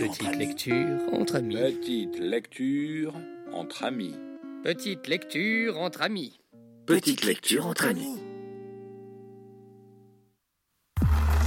[0.00, 1.56] Petite lecture entre amis.
[1.56, 3.14] Petite lecture
[3.52, 4.14] entre amis.
[4.64, 6.40] Petite lecture entre amis.
[6.86, 8.16] Petite lecture entre amis.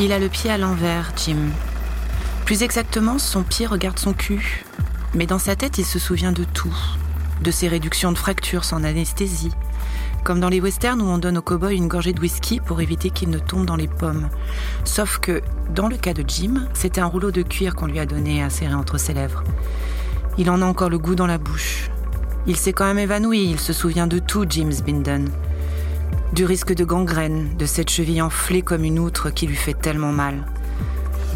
[0.00, 1.38] Il a le pied à l'envers, Jim.
[2.44, 4.64] Plus exactement, son pied regarde son cul.
[5.14, 6.76] Mais dans sa tête, il se souvient de tout.
[7.42, 9.52] De ses réductions de fractures sans anesthésie.
[10.24, 13.08] Comme dans les westerns où on donne au cow-boy une gorgée de whisky pour éviter
[13.08, 14.28] qu'il ne tombe dans les pommes.
[14.84, 15.40] Sauf que,
[15.74, 18.50] dans le cas de Jim, c'était un rouleau de cuir qu'on lui a donné à
[18.50, 19.42] serrer entre ses lèvres.
[20.36, 21.90] Il en a encore le goût dans la bouche.
[22.46, 25.28] Il s'est quand même évanoui, il se souvient de tout, James Binden.
[26.34, 30.12] Du risque de gangrène, de cette cheville enflée comme une outre qui lui fait tellement
[30.12, 30.44] mal.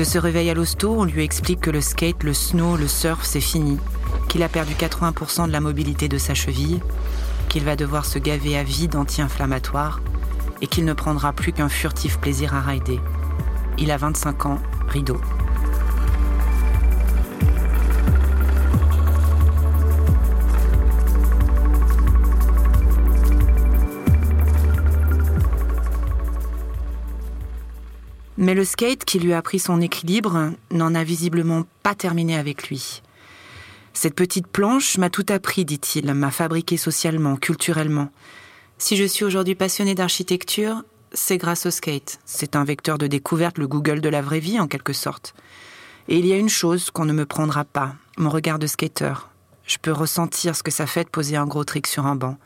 [0.00, 3.22] De ce réveil à l'hosto, on lui explique que le skate, le snow, le surf,
[3.22, 3.76] c'est fini,
[4.30, 6.80] qu'il a perdu 80% de la mobilité de sa cheville,
[7.50, 10.00] qu'il va devoir se gaver à vie d'anti-inflammatoires
[10.62, 12.98] et qu'il ne prendra plus qu'un furtif plaisir à rider.
[13.76, 14.58] Il a 25 ans,
[14.88, 15.20] rideau.
[28.40, 32.68] Mais le skate qui lui a pris son équilibre n'en a visiblement pas terminé avec
[32.70, 33.02] lui.
[33.92, 38.10] Cette petite planche m'a tout appris, dit-il, m'a fabriqué socialement, culturellement.
[38.78, 42.18] Si je suis aujourd'hui passionné d'architecture, c'est grâce au skate.
[42.24, 45.34] C'est un vecteur de découverte, le Google de la vraie vie en quelque sorte.
[46.08, 49.12] Et il y a une chose qu'on ne me prendra pas, mon regard de skater.
[49.66, 52.38] Je peux ressentir ce que ça fait de poser un gros trick sur un banc.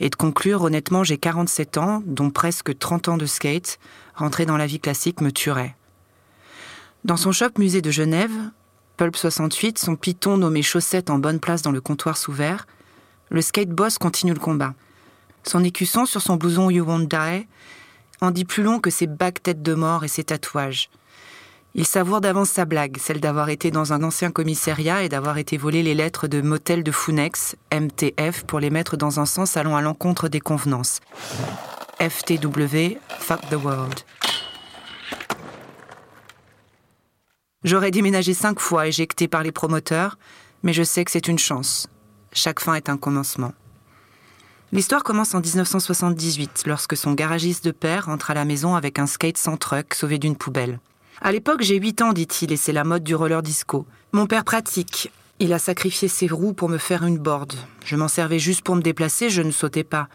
[0.00, 3.78] Et de conclure, honnêtement, j'ai 47 ans, dont presque 30 ans de skate.
[4.14, 5.76] Rentrer dans la vie classique me tuerait.
[7.04, 8.32] Dans son shop musée de Genève,
[8.96, 12.66] Pulp 68, son piton nommé chaussette en bonne place dans le comptoir sous verre,
[13.28, 14.74] le skate boss continue le combat.
[15.42, 17.46] Son écusson sur son blouson You Won't Die
[18.20, 20.88] en dit plus long que ses bagues têtes de mort et ses tatouages.
[21.76, 25.56] Il savoure d'avance sa blague, celle d'avoir été dans un ancien commissariat et d'avoir été
[25.56, 29.74] volé les lettres de motel de Funex, MTF, pour les mettre dans un sens allant
[29.74, 31.00] à l'encontre des convenances.
[31.98, 34.00] FTW, fuck the world.
[37.64, 40.16] J'aurais déménagé cinq fois éjecté par les promoteurs,
[40.62, 41.88] mais je sais que c'est une chance.
[42.32, 43.52] Chaque fin est un commencement.
[44.70, 49.06] L'histoire commence en 1978, lorsque son garagiste de père rentre à la maison avec un
[49.08, 50.78] skate sans truck sauvé d'une poubelle.
[51.20, 53.86] À l'époque, j'ai 8 ans, dit-il, et c'est la mode du roller disco.
[54.12, 55.10] Mon père pratique.
[55.38, 57.52] Il a sacrifié ses roues pour me faire une board.
[57.84, 60.08] Je m'en servais juste pour me déplacer, je ne sautais pas.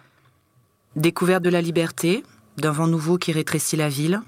[0.95, 2.23] Découverte de la liberté,
[2.57, 4.21] d'un vent nouveau qui rétrécit la ville,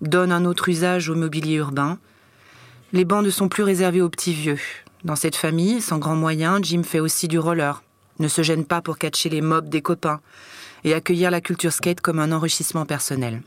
[0.00, 1.98] donne un autre usage au mobilier urbain.
[2.92, 4.58] Les bancs ne sont plus réservés aux petits vieux.
[5.04, 7.82] Dans cette famille, sans grands moyens, Jim fait aussi du roller,
[8.18, 10.20] ne se gêne pas pour catcher les mobs des copains
[10.84, 13.42] et accueillir la culture skate comme un enrichissement personnel.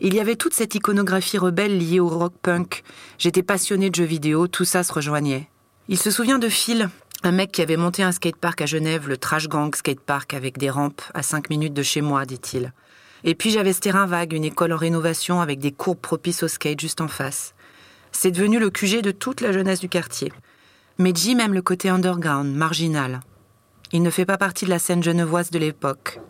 [0.00, 2.82] Il y avait toute cette iconographie rebelle liée au rock punk.
[3.18, 5.48] J'étais passionné de jeux vidéo, tout ça se rejoignait.
[5.88, 6.88] Il se souvient de Phil,
[7.22, 10.70] un mec qui avait monté un skatepark à Genève, le Trash Gang Skatepark, avec des
[10.70, 12.72] rampes à 5 minutes de chez moi, dit-il.
[13.24, 16.48] Et puis j'avais ce terrain vague, une école en rénovation avec des courbes propices au
[16.48, 17.54] skate juste en face.
[18.12, 20.32] C'est devenu le QG de toute la jeunesse du quartier.
[20.96, 23.20] Mais Jim aime le côté underground, marginal.
[23.92, 26.20] Il ne fait pas partie de la scène genevoise de l'époque.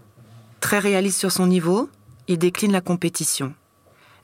[0.61, 1.89] Très réaliste sur son niveau,
[2.29, 3.55] il décline la compétition.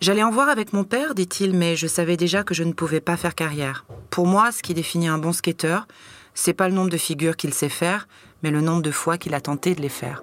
[0.01, 3.01] J'allais en voir avec mon père, dit-il, mais je savais déjà que je ne pouvais
[3.01, 3.87] pas faire carrière.
[4.11, 5.89] Pour moi, ce qui définit un bon skateur,
[6.35, 8.07] c'est pas le nombre de figures qu'il sait faire,
[8.43, 10.23] mais le nombre de fois qu'il a tenté de les faire.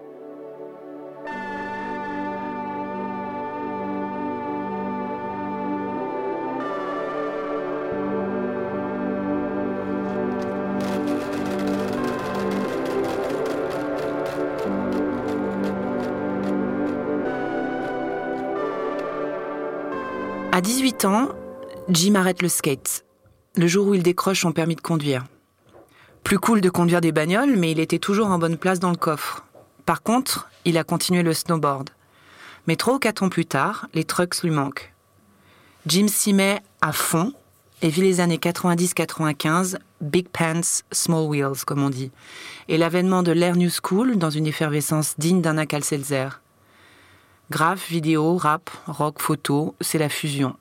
[20.55, 21.29] À 18 ans,
[21.89, 23.05] Jim arrête le skate,
[23.55, 25.25] le jour où il décroche son permis de conduire.
[26.23, 28.95] Plus cool de conduire des bagnoles, mais il était toujours en bonne place dans le
[28.95, 29.43] coffre.
[29.87, 31.89] Par contre, il a continué le snowboard.
[32.67, 34.93] Mais trois ou quatre ans plus tard, les trucks lui manquent.
[35.87, 37.33] Jim s'y met à fond
[37.81, 42.11] et vit les années 90-95, big pants, small wheels, comme on dit,
[42.67, 46.42] et l'avènement de l'Air New School dans une effervescence digne d'un Seltzer.
[47.53, 50.55] Graph, vidéo, rap, rock, photo, c'est la fusion.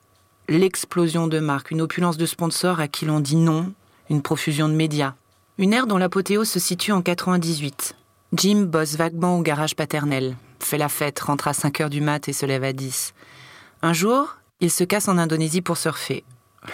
[0.46, 3.72] L'explosion de marques, une opulence de sponsors à qui l'on dit non,
[4.10, 5.14] une profusion de médias.
[5.56, 7.96] Une ère dont l'apothéose se situe en 98.
[8.34, 12.28] Jim bosse vaguement au garage paternel, fait la fête, rentre à 5 heures du mat
[12.28, 13.14] et se lève à 10.
[13.80, 16.24] Un jour, il se casse en Indonésie pour surfer.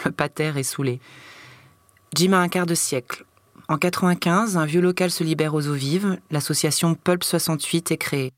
[0.04, 0.98] Le pater est saoulé.
[2.16, 3.24] Jim a un quart de siècle.
[3.68, 8.32] En 95, un vieux local se libère aux eaux vives, l'association Pulp 68 est créée.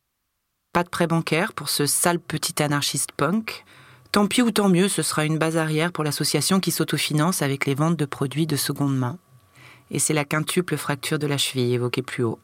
[0.72, 3.64] Pas de prêt bancaire pour ce sale petit anarchiste punk.
[4.12, 7.66] Tant pis ou tant mieux, ce sera une base arrière pour l'association qui s'autofinance avec
[7.66, 9.18] les ventes de produits de seconde main.
[9.90, 12.38] Et c'est la quintuple fracture de la cheville évoquée plus haut.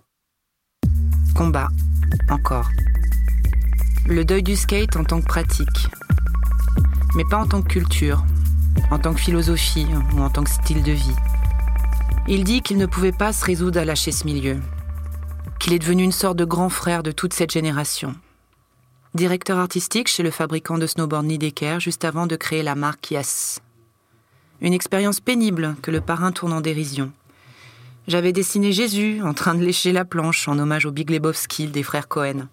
[1.36, 1.68] Combat,
[2.28, 2.68] encore.
[4.06, 5.88] Le deuil du skate en tant que pratique,
[7.14, 8.24] mais pas en tant que culture,
[8.90, 11.16] en tant que philosophie ou en tant que style de vie.
[12.26, 14.58] Il dit qu'il ne pouvait pas se résoudre à lâcher ce milieu,
[15.58, 18.14] qu'il est devenu une sorte de grand frère de toute cette génération.
[19.14, 23.60] Directeur artistique chez le fabricant de snowboard Nidecker juste avant de créer la marque Yes.
[24.60, 27.12] Une expérience pénible que le parrain tourne en dérision.
[28.08, 31.82] J'avais dessiné Jésus en train de lécher la planche en hommage au Big Lebowski des
[31.82, 32.48] frères Cohen.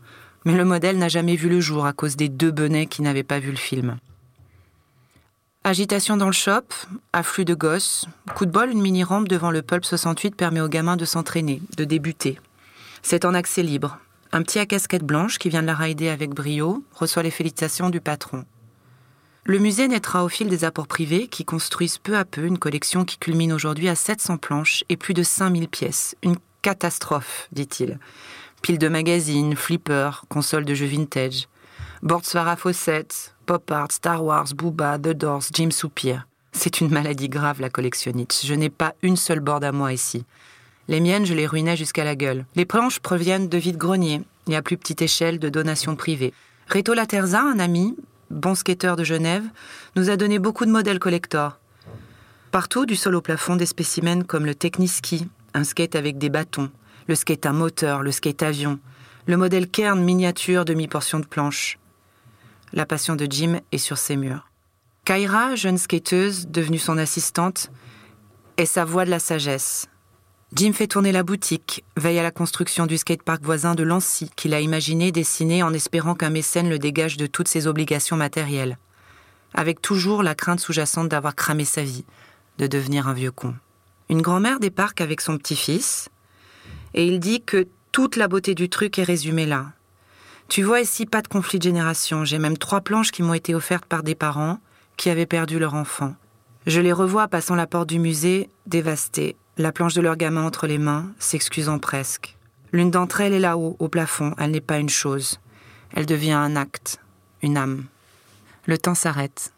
[0.45, 3.23] Mais le modèle n'a jamais vu le jour à cause des deux bonnets qui n'avaient
[3.23, 3.97] pas vu le film.
[5.65, 6.63] Agitation dans le shop,
[7.13, 8.05] afflux de gosses.
[8.35, 11.85] Coup de bol, une mini-rampe devant le Pulp 68 permet aux gamins de s'entraîner, de
[11.85, 12.37] débuter.
[13.05, 13.99] C'est en accès libre.
[14.31, 17.89] Un petit à casquette blanche qui vient de la rider avec brio reçoit les félicitations
[17.89, 18.45] du patron.
[19.43, 23.03] Le musée naîtra au fil des apports privés qui construisent peu à peu une collection
[23.03, 26.15] qui culmine aujourd'hui à 700 planches et plus de 5000 pièces.
[26.23, 27.99] Une catastrophe, dit-il.
[28.61, 31.49] Piles de magazines, flippers, consoles de jeux vintage.
[32.01, 36.25] Boards Farah Fawcett, Pop Art, Star Wars, Booba, The Doors, Jim Soupir.
[36.53, 38.39] C'est une maladie grave, la collectionnite.
[38.45, 40.25] Je n'ai pas une seule board à moi ici.
[40.87, 42.45] Les miennes, je les ruinais jusqu'à la gueule.
[42.55, 46.33] Les planches proviennent de vide-grenier et à plus petite échelle de donations privées.
[46.67, 47.95] Reto Laterza, un ami,
[48.29, 49.43] bon skateur de Genève,
[49.95, 51.59] nous a donné beaucoup de modèles collector.
[52.51, 56.69] Partout, du sol au plafond, des spécimens comme le Techniski, un skate avec des bâtons,
[57.07, 58.79] le skate à moteur, le skate avion,
[59.25, 61.79] le modèle Kern miniature demi-portion de planche.
[62.73, 64.49] La passion de Jim est sur ses murs.
[65.05, 67.71] Kyra, jeune skateuse, devenue son assistante,
[68.57, 69.87] est sa voix de la sagesse.
[70.55, 74.53] Jim fait tourner la boutique, veille à la construction du skatepark voisin de Lancy, qu'il
[74.53, 78.77] a imaginé dessiner en espérant qu'un mécène le dégage de toutes ses obligations matérielles.
[79.55, 82.05] Avec toujours la crainte sous-jacente d'avoir cramé sa vie,
[82.59, 83.55] de devenir un vieux con.
[84.09, 86.09] Une grand-mère débarque avec son petit-fils,
[86.93, 89.71] et il dit que toute la beauté du truc est résumée là.
[90.49, 92.25] Tu vois ici pas de conflit de génération.
[92.25, 94.59] J'ai même trois planches qui m'ont été offertes par des parents
[94.97, 96.13] qui avaient perdu leur enfant.
[96.67, 100.67] Je les revois passant la porte du musée, dévastées, la planche de leur gamin entre
[100.67, 102.37] les mains, s'excusant presque.
[102.71, 104.33] L'une d'entre elles est là-haut, au plafond.
[104.37, 105.39] Elle n'est pas une chose.
[105.93, 106.99] Elle devient un acte,
[107.41, 107.85] une âme.
[108.65, 109.53] Le temps s'arrête.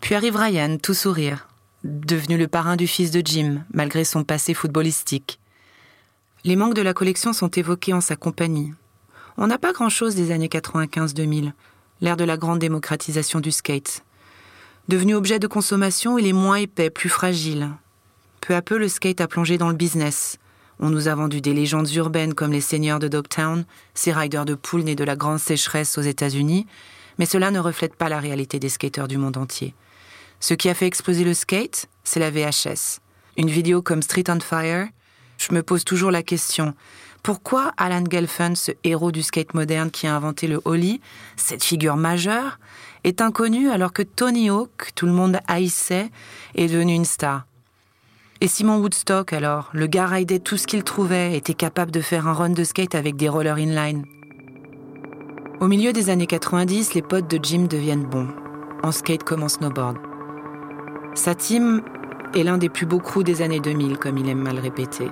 [0.00, 1.48] Puis arrive Ryan, tout sourire,
[1.84, 5.38] devenu le parrain du fils de Jim, malgré son passé footballistique.
[6.44, 8.72] Les manques de la collection sont évoqués en sa compagnie,
[9.40, 11.52] on n'a pas grand-chose des années 95-2000,
[12.00, 14.02] l'ère de la grande démocratisation du skate.
[14.88, 17.70] Devenu objet de consommation, il est moins épais, plus fragile.
[18.48, 20.38] Peu à peu, le skate a plongé dans le business.
[20.80, 24.54] On nous a vendu des légendes urbaines comme les seigneurs de Dogtown, ces riders de
[24.54, 26.66] poule nés de la grande sécheresse aux États-Unis,
[27.18, 29.74] mais cela ne reflète pas la réalité des skateurs du monde entier.
[30.40, 33.00] Ce qui a fait exploser le skate, c'est la VHS.
[33.36, 34.88] Une vidéo comme Street on Fire,
[35.36, 36.74] je me pose toujours la question
[37.22, 41.02] pourquoi Alan Gelfand, ce héros du skate moderne qui a inventé le ollie,
[41.36, 42.58] cette figure majeure,
[43.04, 46.10] est inconnu alors que Tony Hawk, tout le monde haïssait,
[46.54, 47.47] est devenu une star?
[48.40, 52.28] Et Simon Woodstock, alors, le gars raidait tout ce qu'il trouvait, était capable de faire
[52.28, 54.04] un run de skate avec des rollers inline.
[55.58, 58.28] Au milieu des années 90, les potes de Jim deviennent bons,
[58.84, 59.96] en skate comme en snowboard.
[61.14, 61.82] Sa team
[62.32, 65.10] est l'un des plus beaux crews des années 2000, comme il aime mal répéter.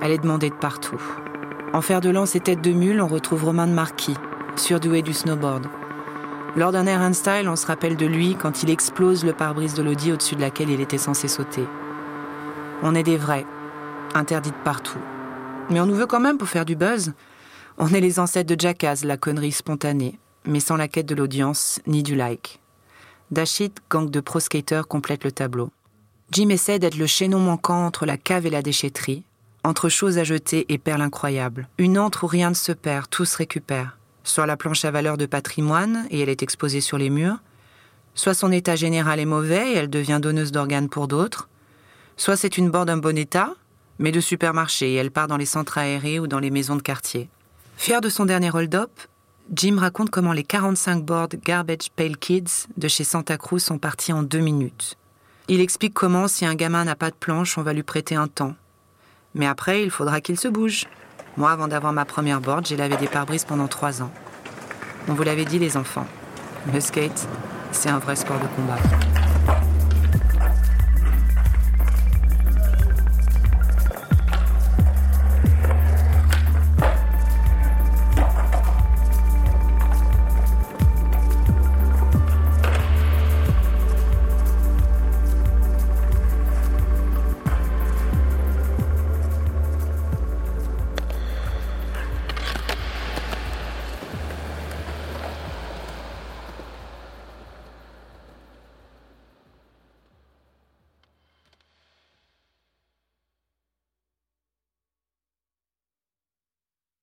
[0.00, 1.02] Elle est demandée de partout.
[1.74, 4.16] En fer de lance et tête de mule, on retrouve Romain de Marquis,
[4.56, 5.66] surdoué du snowboard.
[6.56, 9.74] Lors d'un air and style, on se rappelle de lui quand il explose le pare-brise
[9.74, 11.66] de l'Audi au-dessus de laquelle il était censé sauter.
[12.82, 13.46] On est des vrais,
[14.14, 14.98] interdits de partout.
[15.70, 17.14] Mais on nous veut quand même pour faire du buzz.
[17.78, 21.80] On est les ancêtres de Jackass, la connerie spontanée, mais sans la quête de l'audience
[21.86, 22.60] ni du like.
[23.30, 25.70] Dashit, gang de pro-skaters, complète le tableau.
[26.32, 29.24] Jim essaie d'être le chaînon manquant entre la cave et la déchetterie,
[29.64, 31.68] entre choses à jeter et perles incroyables.
[31.78, 33.96] Une antre où rien ne se perd, tout se récupère.
[34.22, 37.38] Soit la planche à valeur de patrimoine et elle est exposée sur les murs,
[38.14, 41.48] soit son état général est mauvais et elle devient donneuse d'organes pour d'autres,
[42.16, 43.54] soit c'est une board d'un bon état,
[43.98, 46.82] mais de supermarché et elle part dans les centres aérés ou dans les maisons de
[46.82, 47.28] quartier.
[47.76, 48.90] Fier de son dernier hold-up,
[49.54, 54.12] Jim raconte comment les 45 boards Garbage Pail Kids de chez Santa Cruz sont partis
[54.12, 54.96] en deux minutes.
[55.48, 58.26] Il explique comment, si un gamin n'a pas de planche, on va lui prêter un
[58.26, 58.56] temps,
[59.36, 60.86] mais après, il faudra qu'il se bouge.
[61.36, 64.10] Moi, avant d'avoir ma première board, j'ai lavé des pare-brises pendant trois ans.
[65.08, 66.06] On vous l'avait dit, les enfants.
[66.72, 67.28] Le skate,
[67.70, 69.25] c'est un vrai sport de combat.